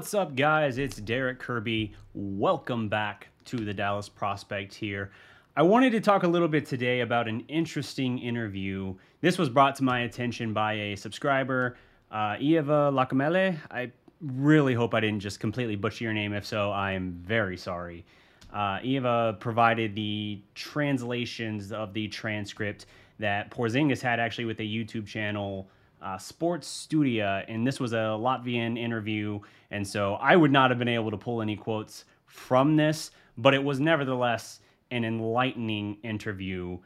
[0.00, 0.78] What's up, guys?
[0.78, 1.92] It's Derek Kirby.
[2.14, 5.10] Welcome back to the Dallas Prospect here.
[5.54, 8.94] I wanted to talk a little bit today about an interesting interview.
[9.20, 11.76] This was brought to my attention by a subscriber,
[12.10, 13.58] uh, Eva Lacamele.
[13.70, 16.32] I really hope I didn't just completely butcher your name.
[16.32, 18.06] If so, I am very sorry.
[18.54, 22.86] Uh, Eva provided the translations of the transcript
[23.18, 25.68] that Porzingis had actually with a YouTube channel
[26.02, 30.78] uh, Sports Studio, and this was a Latvian interview, and so I would not have
[30.78, 34.60] been able to pull any quotes from this, but it was nevertheless
[34.90, 36.78] an enlightening interview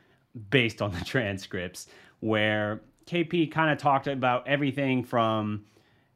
[0.50, 1.86] based on the transcripts
[2.20, 5.64] where KP kind of talked about everything from,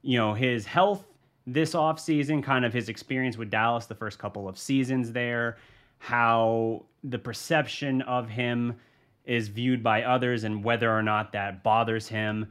[0.03, 1.05] you know, his health
[1.47, 5.57] this offseason, kind of his experience with Dallas the first couple of seasons there,
[5.99, 8.77] how the perception of him
[9.25, 12.51] is viewed by others and whether or not that bothers him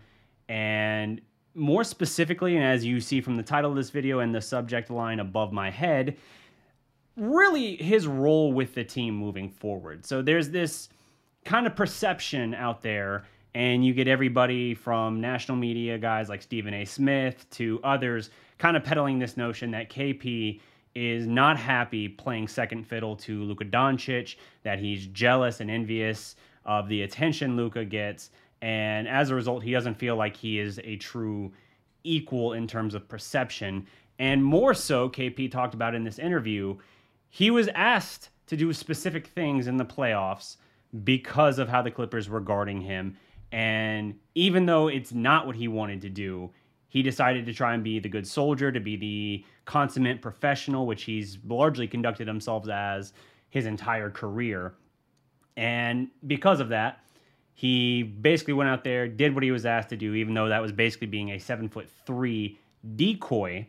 [0.50, 1.22] and
[1.54, 4.90] more specifically, and as you see from the title of this video and the subject
[4.90, 6.18] line above my head,
[7.16, 10.06] really his role with the team moving forward.
[10.06, 10.90] So there's this
[11.46, 13.26] kind of perception out there,
[13.56, 16.86] and you get everybody from national media guys like Stephen A.
[16.86, 20.60] Smith to others kind of peddling this notion that KP
[20.94, 26.90] is not happy playing second fiddle to Luka Doncic, that he's jealous and envious of
[26.90, 28.32] the attention Luka gets,
[28.62, 31.52] and as a result, he doesn't feel like he is a true
[32.04, 33.86] equal in terms of perception.
[34.20, 36.78] And more so, KP talked about in this interview,
[37.30, 40.58] he was asked to do specific things in the playoffs
[41.04, 43.18] because of how the Clippers were guarding him.
[43.52, 46.50] And even though it's not what he wanted to do,
[46.90, 51.04] he decided to try and be the good soldier, to be the consummate professional, which
[51.04, 53.14] he's largely conducted himself as
[53.50, 54.74] his entire career.
[55.58, 57.02] And because of that,
[57.58, 60.62] he basically went out there, did what he was asked to do, even though that
[60.62, 62.60] was basically being a seven foot three
[62.96, 63.66] decoy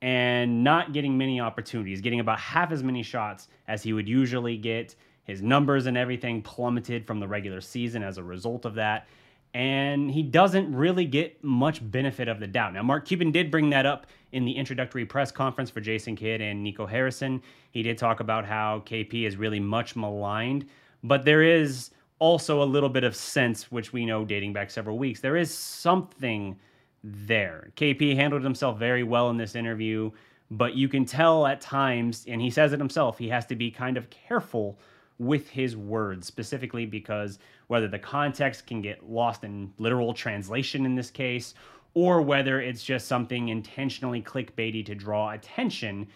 [0.00, 4.56] and not getting many opportunities, getting about half as many shots as he would usually
[4.56, 4.94] get.
[5.24, 9.08] His numbers and everything plummeted from the regular season as a result of that.
[9.54, 12.74] And he doesn't really get much benefit of the doubt.
[12.74, 16.40] Now, Mark Cuban did bring that up in the introductory press conference for Jason Kidd
[16.40, 17.42] and Nico Harrison.
[17.72, 20.66] He did talk about how KP is really much maligned,
[21.02, 24.98] but there is also a little bit of sense, which we know dating back several
[24.98, 25.20] weeks.
[25.20, 26.56] There is something
[27.02, 27.70] there.
[27.76, 30.10] KP handled himself very well in this interview,
[30.50, 33.70] but you can tell at times, and he says it himself, he has to be
[33.70, 34.78] kind of careful
[35.18, 37.38] with his words, specifically because
[37.68, 41.54] whether the context can get lost in literal translation in this case,
[41.94, 46.06] or whether it's just something intentionally clickbaity to draw attention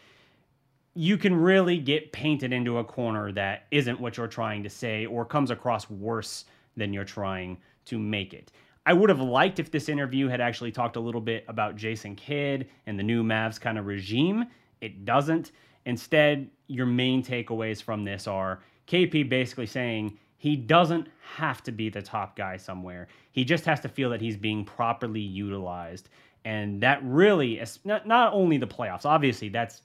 [0.98, 5.06] you can really get painted into a corner that isn't what you're trying to say
[5.06, 6.44] or comes across worse
[6.76, 8.50] than you're trying to make it.
[8.84, 12.16] I would have liked if this interview had actually talked a little bit about Jason
[12.16, 14.46] Kidd and the new Mavs kind of regime.
[14.80, 15.52] It doesn't.
[15.86, 18.58] Instead, your main takeaways from this are
[18.88, 21.06] KP basically saying he doesn't
[21.36, 23.06] have to be the top guy somewhere.
[23.30, 26.08] He just has to feel that he's being properly utilized.
[26.44, 29.82] And that really is not, not only the playoffs, obviously, that's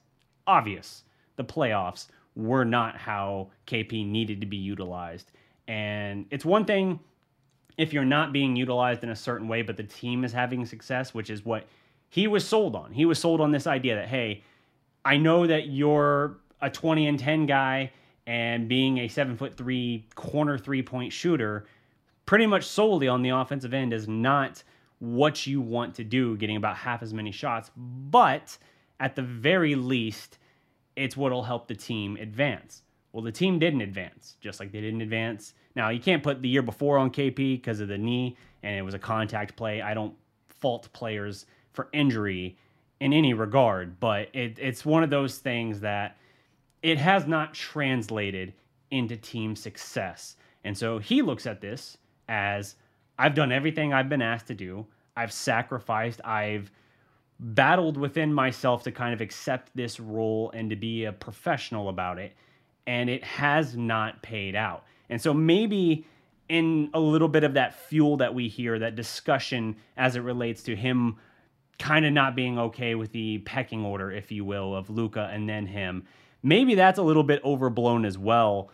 [0.47, 1.03] obvious
[1.35, 5.31] the playoffs were not how KP needed to be utilized.
[5.67, 6.99] And it's one thing
[7.77, 11.13] if you're not being utilized in a certain way, but the team is having success,
[11.13, 11.65] which is what
[12.09, 12.91] he was sold on.
[12.91, 14.43] He was sold on this idea that, hey,
[15.03, 17.91] I know that you're a 20 and 10 guy
[18.25, 21.65] and being a seven foot three corner three point shooter,
[22.25, 24.63] pretty much solely on the offensive end is not
[24.99, 27.71] what you want to do, getting about half as many shots.
[27.75, 28.57] But
[28.99, 30.37] at the very least,
[30.95, 32.83] it's what'll help the team advance.
[33.11, 35.53] Well, the team didn't advance, just like they didn't advance.
[35.75, 38.81] Now, you can't put the year before on KP because of the knee, and it
[38.81, 39.81] was a contact play.
[39.81, 40.15] I don't
[40.47, 42.57] fault players for injury
[42.99, 46.17] in any regard, but it, it's one of those things that
[46.81, 48.53] it has not translated
[48.91, 50.37] into team success.
[50.63, 51.97] And so he looks at this
[52.29, 52.75] as
[53.17, 54.85] I've done everything I've been asked to do,
[55.15, 56.71] I've sacrificed, I've
[57.43, 62.17] battled within myself to kind of accept this role and to be a professional about
[62.17, 62.33] it.
[62.87, 64.85] And it has not paid out.
[65.09, 66.05] And so maybe
[66.47, 70.63] in a little bit of that fuel that we hear, that discussion as it relates
[70.63, 71.17] to him
[71.79, 75.49] kind of not being okay with the pecking order, if you will, of Luka and
[75.49, 76.05] then him.
[76.41, 78.71] Maybe that's a little bit overblown as well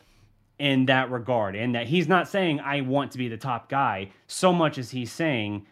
[0.60, 4.12] in that regard, and that he's not saying, I want to be the top guy,
[4.28, 5.66] so much as he's saying,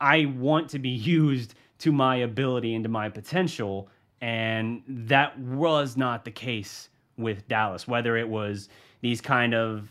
[0.00, 3.88] I want to be used to my ability and to my potential.
[4.20, 8.68] And that was not the case with Dallas, whether it was
[9.00, 9.88] these kind of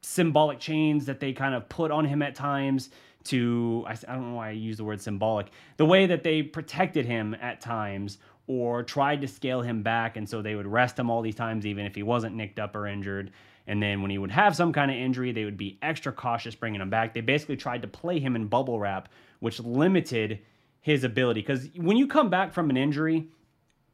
[0.00, 2.90] symbolic chains that they kind of put on him at times
[3.24, 5.48] to I, I don't know why I use the word symbolic.
[5.76, 10.28] The way that they protected him at times or tried to scale him back and
[10.28, 12.86] so they would rest him all these times even if he wasn't nicked up or
[12.86, 13.32] injured.
[13.66, 16.54] And then when he would have some kind of injury, they would be extra cautious
[16.54, 17.12] bringing him back.
[17.12, 19.08] They basically tried to play him in bubble wrap,
[19.40, 20.38] which limited
[20.86, 23.26] his ability cuz when you come back from an injury,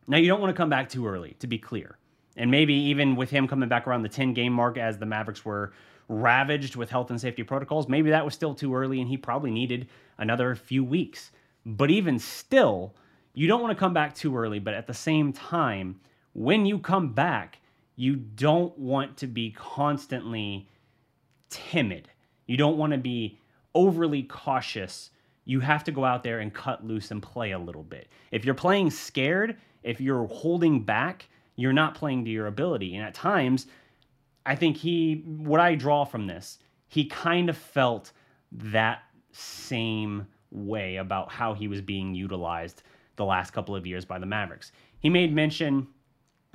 [0.06, 1.96] now you don't want to come back too early, to be clear.
[2.36, 5.42] And maybe even with him coming back around the 10 game mark as the Mavericks
[5.42, 5.72] were
[6.08, 9.50] ravaged with health and safety protocols, maybe that was still too early and he probably
[9.50, 11.30] needed another few weeks.
[11.64, 12.94] But even still,
[13.32, 14.58] you don't want to come back too early.
[14.58, 15.98] But at the same time,
[16.34, 17.60] when you come back,
[17.96, 20.68] you don't want to be constantly
[21.48, 22.10] timid.
[22.46, 23.38] You don't want to be
[23.74, 25.08] overly cautious.
[25.44, 28.08] You have to go out there and cut loose and play a little bit.
[28.30, 32.94] If you're playing scared, if you're holding back, you're not playing to your ability.
[32.94, 33.66] And at times,
[34.46, 36.58] I think he, what I draw from this,
[36.88, 38.12] he kind of felt
[38.52, 39.02] that
[39.32, 42.82] same way about how he was being utilized
[43.16, 44.72] the last couple of years by the Mavericks.
[45.00, 45.88] He made mention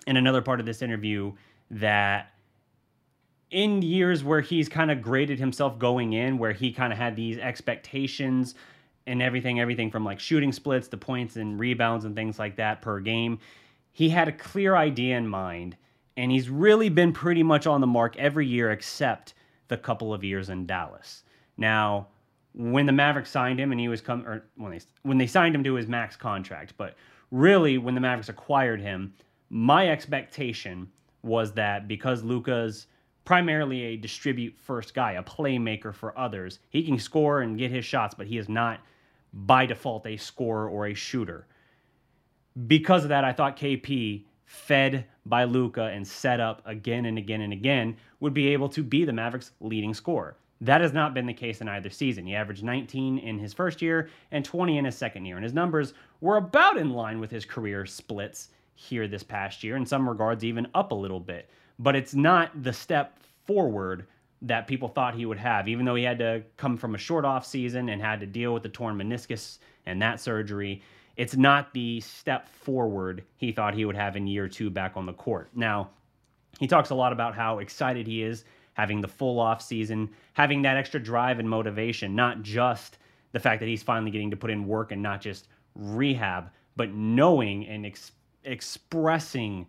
[0.06, 1.34] in another part of this interview
[1.72, 2.32] that
[3.50, 7.16] in years where he's kind of graded himself going in, where he kind of had
[7.16, 8.56] these expectations
[9.08, 12.82] and everything, everything from like shooting splits to points and rebounds and things like that
[12.82, 13.40] per game,
[13.92, 15.76] he had a clear idea in mind
[16.18, 19.36] and he's really been pretty much on the mark every year except
[19.70, 21.24] the couple of years in Dallas.
[21.58, 22.08] Now,
[22.54, 25.54] when the Mavericks signed him and he was come or when they when they signed
[25.54, 26.96] him to his max contract, but
[27.32, 29.14] really when the Mavericks acquired him,
[29.50, 32.88] my expectation was that because Luka's
[33.26, 37.86] primarily a distribute first guy, a playmaker for others, he can score and get his
[37.86, 38.80] shots, but he is not
[39.46, 41.46] by default a scorer or a shooter.
[42.66, 47.42] Because of that, I thought KP fed by Luka and set up again and again
[47.42, 50.38] and again, would be able to be the Mavericks' leading scorer.
[50.62, 52.26] That has not been the case in either season.
[52.26, 55.54] He averaged 19 in his first year and 20 in his second year, and his
[55.54, 60.08] numbers were about in line with his career splits here this past year, in some
[60.08, 61.50] regards, even up a little bit.
[61.78, 64.08] But it's not the step forward
[64.44, 67.26] that people thought he would have, even though he had to come from a short
[67.26, 70.82] off season and had to deal with the torn meniscus and that surgery
[71.18, 75.06] it's not the step forward he thought he would have in year two back on
[75.06, 75.50] the court.
[75.54, 75.90] Now,
[76.60, 80.62] he talks a lot about how excited he is having the full off season, having
[80.62, 83.00] that extra drive and motivation, not just
[83.32, 86.94] the fact that he's finally getting to put in work and not just rehab, but
[86.94, 88.12] knowing and ex-
[88.44, 89.66] expressing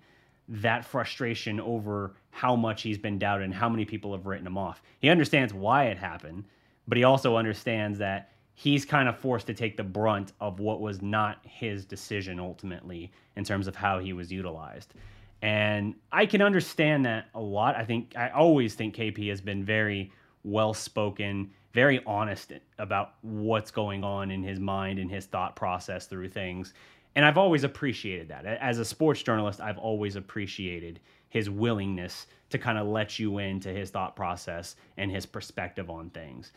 [0.49, 4.57] that frustration over how much he's been doubted and how many people have written him
[4.57, 4.83] off.
[5.01, 6.45] He understands why it happened,
[6.87, 10.81] but he also understands that he's kind of forced to take the brunt of what
[10.81, 14.95] was not his decision ultimately in terms of how he was utilized.
[15.43, 17.77] And I can understand that a lot.
[17.77, 20.11] I think I always think KP has been very
[20.43, 26.07] well spoken, very honest about what's going on in his mind and his thought process
[26.07, 26.75] through things.
[27.19, 28.47] And I've always appreciated that.
[28.47, 31.01] As a sports journalist, I've always appreciated
[31.31, 36.11] his willingness to kind of let you into his thought process and his perspective on
[36.11, 36.53] things.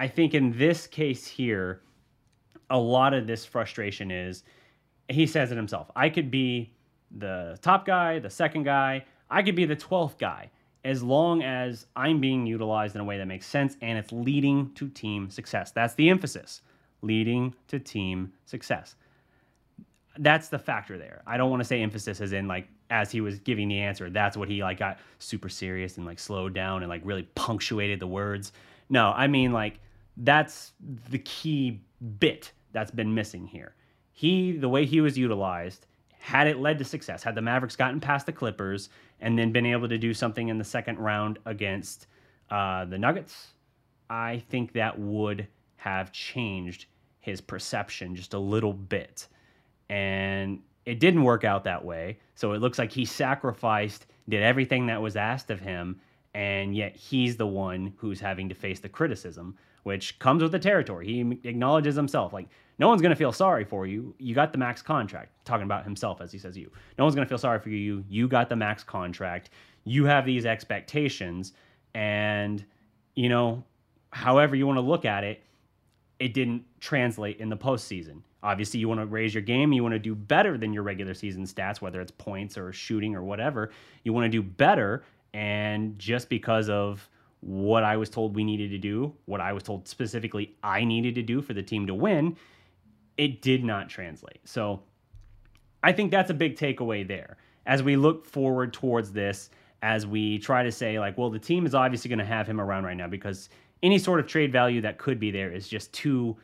[0.00, 1.82] I think in this case here,
[2.70, 4.42] a lot of this frustration is
[5.08, 5.92] he says it himself.
[5.94, 6.72] I could be
[7.16, 10.50] the top guy, the second guy, I could be the 12th guy
[10.84, 14.72] as long as I'm being utilized in a way that makes sense and it's leading
[14.74, 15.70] to team success.
[15.70, 16.62] That's the emphasis
[17.00, 18.96] leading to team success.
[20.18, 21.22] That's the factor there.
[21.26, 24.10] I don't want to say emphasis as in like as he was giving the answer,
[24.10, 28.00] that's what he like got super serious and like slowed down and like really punctuated
[28.00, 28.52] the words.
[28.88, 29.78] No, I mean like
[30.16, 30.72] that's
[31.10, 31.80] the key
[32.18, 33.74] bit that's been missing here.
[34.12, 35.86] He, the way he was utilized,
[36.18, 38.90] had it led to success, had the Mavericks gotten past the Clippers
[39.20, 42.06] and then been able to do something in the second round against
[42.50, 43.48] uh, the Nuggets,
[44.10, 46.86] I think that would have changed
[47.20, 49.28] his perception just a little bit.
[49.90, 52.18] And it didn't work out that way.
[52.34, 56.00] So it looks like he sacrificed, did everything that was asked of him,
[56.32, 60.58] and yet he's the one who's having to face the criticism which comes with the
[60.58, 61.06] territory.
[61.06, 62.32] He acknowledges himself.
[62.32, 64.14] Like, no one's going to feel sorry for you.
[64.18, 65.32] You got the max contract.
[65.44, 66.70] Talking about himself as he says you.
[66.98, 68.04] No one's going to feel sorry for you.
[68.08, 69.50] You got the max contract.
[69.84, 71.52] You have these expectations.
[71.94, 72.64] And,
[73.14, 73.64] you know,
[74.10, 75.42] however you want to look at it,
[76.18, 78.20] it didn't translate in the postseason.
[78.42, 79.72] Obviously, you want to raise your game.
[79.72, 83.14] You want to do better than your regular season stats, whether it's points or shooting
[83.14, 83.70] or whatever.
[84.04, 85.04] You want to do better.
[85.34, 87.08] And just because of
[87.40, 91.14] what I was told we needed to do, what I was told specifically I needed
[91.16, 92.36] to do for the team to win,
[93.16, 94.40] it did not translate.
[94.44, 94.82] So
[95.82, 97.36] I think that's a big takeaway there.
[97.66, 99.50] As we look forward towards this,
[99.82, 102.60] as we try to say, like, well, the team is obviously going to have him
[102.60, 103.48] around right now because
[103.82, 106.36] any sort of trade value that could be there is just too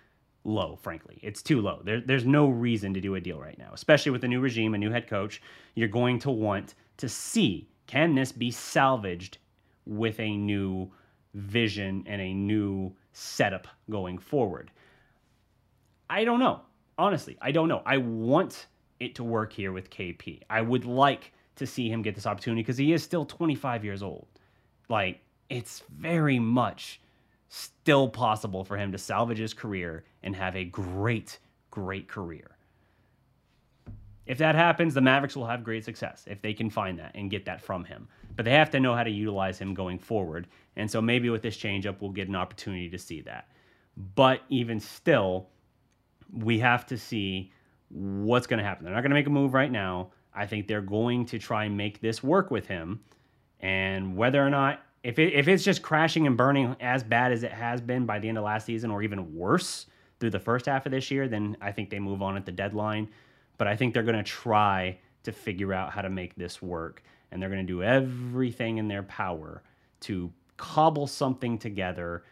[0.46, 1.18] low, frankly.
[1.22, 1.80] It's too low.
[1.84, 4.74] There, there's no reason to do a deal right now, especially with a new regime,
[4.74, 5.42] a new head coach.
[5.74, 9.38] You're going to want to see can this be salvaged
[9.86, 10.90] with a new
[11.34, 14.70] vision and a new setup going forward?
[16.10, 16.62] I don't know.
[16.98, 17.82] Honestly, I don't know.
[17.84, 18.66] I want
[18.98, 20.40] it to work here with KP.
[20.48, 24.02] I would like to see him get this opportunity because he is still 25 years
[24.02, 24.26] old.
[24.88, 27.00] Like, it's very much
[27.48, 31.38] still possible for him to salvage his career and have a great,
[31.70, 32.56] great career.
[34.26, 37.30] If that happens, the Mavericks will have great success if they can find that and
[37.30, 38.08] get that from him.
[38.34, 40.48] But they have to know how to utilize him going forward.
[40.74, 43.48] And so maybe with this changeup, we'll get an opportunity to see that.
[44.16, 45.48] But even still,
[46.32, 47.52] we have to see
[47.88, 48.84] what's going to happen.
[48.84, 50.10] They're not going to make a move right now.
[50.34, 53.00] I think they're going to try and make this work with him.
[53.60, 57.42] And whether or not, if, it, if it's just crashing and burning as bad as
[57.42, 59.86] it has been by the end of last season, or even worse
[60.18, 62.52] through the first half of this year, then I think they move on at the
[62.52, 63.08] deadline
[63.58, 67.02] but I think they're going to try to figure out how to make this work.
[67.30, 69.62] And they're going to do everything in their power
[70.00, 72.24] to cobble something together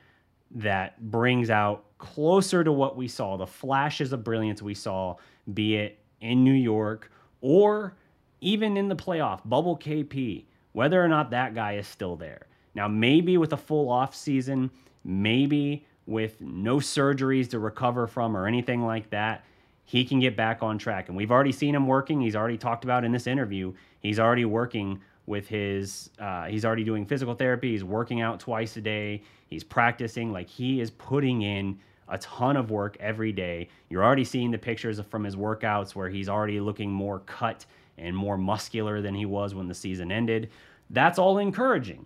[0.52, 5.16] that brings out closer to what we saw, the flashes of brilliance we saw,
[5.52, 7.96] be it in New York or
[8.40, 12.46] even in the playoff, bubble KP, whether or not that guy is still there.
[12.74, 14.70] Now, maybe with a full off season,
[15.04, 19.44] maybe with no surgeries to recover from or anything like that,
[19.84, 21.08] he can get back on track.
[21.08, 22.20] And we've already seen him working.
[22.20, 23.72] He's already talked about in this interview.
[24.00, 27.72] He's already working with his, uh, he's already doing physical therapy.
[27.72, 29.22] He's working out twice a day.
[29.46, 30.32] He's practicing.
[30.32, 31.78] Like he is putting in
[32.08, 33.68] a ton of work every day.
[33.88, 37.64] You're already seeing the pictures from his workouts where he's already looking more cut
[37.96, 40.50] and more muscular than he was when the season ended.
[40.90, 42.04] That's all encouraging.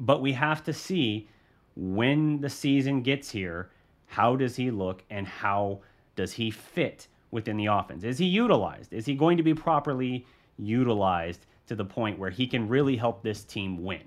[0.00, 1.28] But we have to see
[1.76, 3.70] when the season gets here,
[4.06, 5.80] how does he look and how
[6.16, 8.02] does he fit within the offense?
[8.02, 8.92] Is he utilized?
[8.92, 10.26] Is he going to be properly
[10.58, 14.02] utilized to the point where he can really help this team win?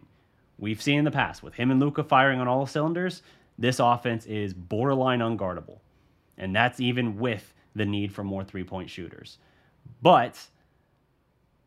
[0.57, 3.21] We've seen in the past with him and Luka firing on all cylinders,
[3.57, 5.79] this offense is borderline unguardable.
[6.37, 9.37] And that's even with the need for more three point shooters.
[10.01, 10.47] But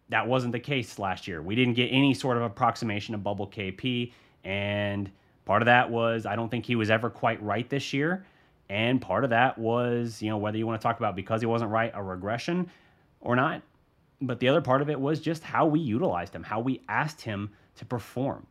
[0.08, 1.42] that wasn't the case last year.
[1.42, 4.12] We didn't get any sort of approximation of bubble KP.
[4.44, 5.10] And
[5.44, 8.25] part of that was I don't think he was ever quite right this year.
[8.68, 11.46] And part of that was, you know, whether you want to talk about because he
[11.46, 12.70] wasn't right, a regression
[13.20, 13.62] or not.
[14.20, 17.20] But the other part of it was just how we utilized him, how we asked
[17.20, 18.46] him to perform.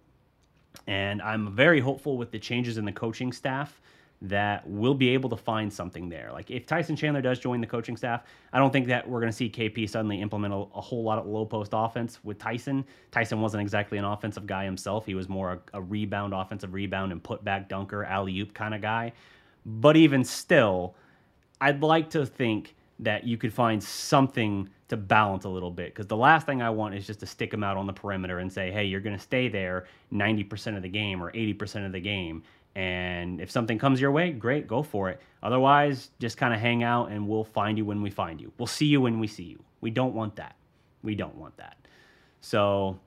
[0.87, 3.81] And I'm very hopeful with the changes in the coaching staff
[4.29, 6.29] that we'll be able to find something there.
[6.31, 9.31] Like if Tyson Chandler does join the coaching staff, I don't think that we're going
[9.31, 12.85] to see KP suddenly implement a, a, whole lot of low post offense with Tyson.
[13.11, 15.05] Tyson wasn't exactly an offensive guy himself.
[15.05, 18.73] He was more a, a rebound, offensive rebound, and put back dunker, alley oop kind
[18.73, 19.13] of guy.
[19.65, 20.95] But even still,
[21.61, 26.07] I'd like to think that you could find something to balance a little bit because
[26.07, 28.51] the last thing I want is just to stick him out on the perimeter and
[28.51, 31.99] say, hey, you're going to stay there 90% of the game or 80% of the
[31.99, 32.43] game.
[32.75, 35.21] And if something comes your way, great, go for it.
[35.41, 38.51] Otherwise, just kind of hang out and we'll find you when we find you.
[38.57, 39.63] We'll see you when we see you.
[39.79, 40.55] We don't want that.
[41.01, 41.77] We don't want that.
[42.41, 42.99] So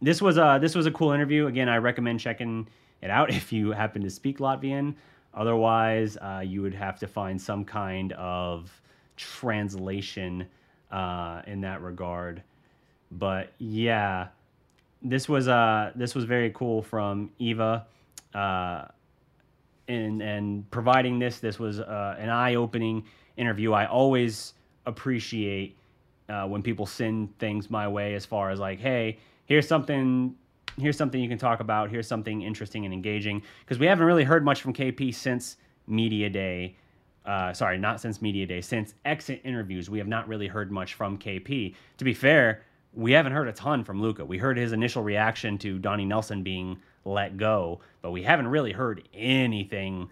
[0.00, 1.46] this was a this was a cool interview.
[1.46, 2.68] Again, I recommend checking
[3.02, 4.94] it out if you happen to speak Latvian.
[5.32, 8.70] Otherwise, uh, you would have to find some kind of
[9.16, 10.46] translation
[10.92, 12.42] uh, in that regard.
[13.10, 14.28] But yeah,
[15.02, 17.86] this was uh, this was very cool from Eva,
[18.34, 18.86] uh,
[19.88, 23.04] and and providing this this was uh, an eye opening
[23.36, 23.72] interview.
[23.72, 24.54] I always
[24.86, 25.76] appreciate
[26.28, 30.34] uh, when people send things my way as far as like, hey, here's something
[30.78, 31.90] here's something you can talk about.
[31.90, 36.30] Here's something interesting and engaging because we haven't really heard much from KP since media
[36.30, 36.76] day.
[37.24, 38.60] Uh, sorry, not since media day.
[38.60, 41.74] Since exit interviews, we have not really heard much from KP.
[41.98, 42.62] To be fair,
[42.92, 44.24] we haven't heard a ton from Luka.
[44.24, 48.72] We heard his initial reaction to Donnie Nelson being let go, but we haven't really
[48.72, 50.08] heard anything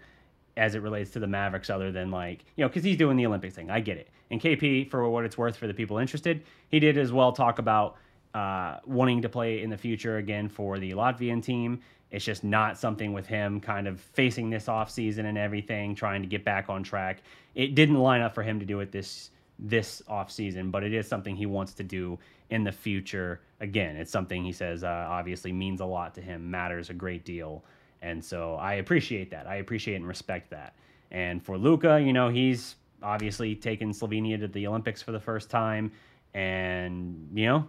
[0.55, 3.25] as it relates to the Mavericks other than like, you know, because he's doing the
[3.25, 3.71] Olympics thing.
[3.71, 4.09] I get it.
[4.29, 7.59] And KP, for what it's worth for the people interested, he did as well talk
[7.59, 7.97] about
[8.33, 11.81] uh, wanting to play in the future again for the Latvian team.
[12.11, 16.21] It's just not something with him kind of facing this off season and everything, trying
[16.21, 17.23] to get back on track.
[17.55, 20.93] It didn't line up for him to do it this this off season, but it
[20.93, 22.19] is something he wants to do
[22.49, 23.41] in the future.
[23.59, 27.25] Again, it's something he says uh, obviously means a lot to him, matters a great
[27.25, 27.63] deal,
[28.01, 29.47] and so I appreciate that.
[29.47, 30.75] I appreciate and respect that.
[31.11, 35.49] And for Luka, you know, he's obviously taken Slovenia to the Olympics for the first
[35.49, 35.91] time,
[36.33, 37.67] and you know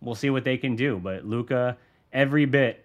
[0.00, 0.98] we'll see what they can do.
[0.98, 1.76] But Luka,
[2.12, 2.84] every bit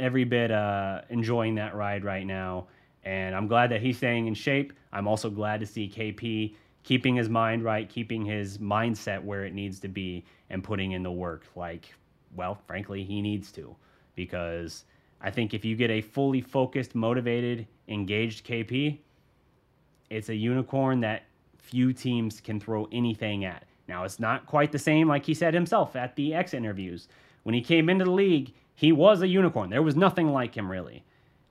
[0.00, 2.66] every bit uh, enjoying that ride right now.
[3.04, 4.72] And I'm glad that he's staying in shape.
[4.92, 9.54] I'm also glad to see KP keeping his mind right, keeping his mindset where it
[9.54, 11.44] needs to be, and putting in the work.
[11.54, 11.92] Like,
[12.34, 13.74] well, frankly, he needs to.
[14.14, 14.84] Because
[15.20, 18.98] I think if you get a fully focused, motivated, engaged KP,
[20.10, 21.22] it's a unicorn that
[21.58, 23.64] few teams can throw anything at.
[23.86, 27.08] Now, it's not quite the same, like he said himself at the X interviews.
[27.42, 29.70] When he came into the league, he was a unicorn.
[29.70, 31.04] There was nothing like him, really.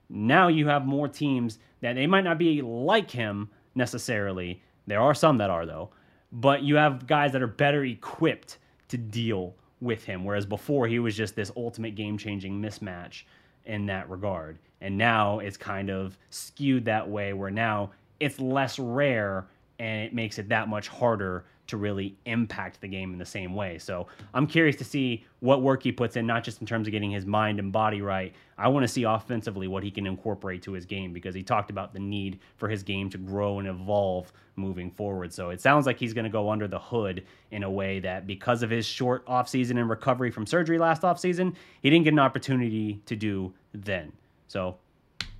[0.08, 4.62] Now you have more teams that they might not be like him necessarily.
[4.90, 5.90] There are some that are, though.
[6.32, 10.98] But you have guys that are better equipped to deal with him, whereas before he
[10.98, 13.22] was just this ultimate game changing mismatch
[13.64, 14.58] in that regard.
[14.80, 19.46] And now it's kind of skewed that way, where now it's less rare
[19.78, 23.54] and it makes it that much harder to really impact the game in the same
[23.54, 23.78] way.
[23.78, 26.92] So I'm curious to see what work he puts in, not just in terms of
[26.92, 28.34] getting his mind and body right.
[28.58, 31.70] I want to see offensively what he can incorporate to his game because he talked
[31.70, 35.32] about the need for his game to grow and evolve moving forward.
[35.32, 38.26] So it sounds like he's going to go under the hood in a way that
[38.26, 42.18] because of his short offseason and recovery from surgery last offseason, he didn't get an
[42.18, 44.12] opportunity to do then.
[44.48, 44.76] So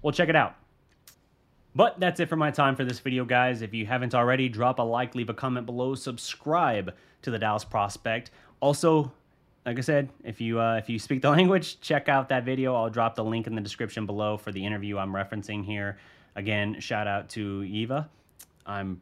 [0.03, 0.57] we'll check it out.
[1.75, 3.63] But that's it for my time for this video, guys.
[3.63, 7.65] If you haven't already, drop a like, leave a comment below, subscribe to the Dallas
[7.65, 8.31] Prospect.
[8.61, 9.13] Also,
[9.65, 12.75] like I said, if you uh, if you speak the language, check out that video.
[12.75, 15.99] I'll drop the link in the description below for the interview I'm referencing here.
[16.35, 18.09] Again, shout out to Eva.
[18.67, 19.01] I'm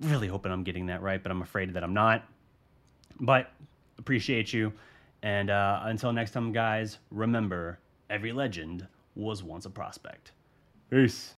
[0.00, 2.24] really hoping I'm getting that right, but I'm afraid that I'm not.
[3.20, 3.50] But
[3.98, 4.72] appreciate you.
[5.22, 7.78] And uh, until next time, guys, remember
[8.10, 10.32] every legend was once a prospect.
[10.90, 11.34] Peace.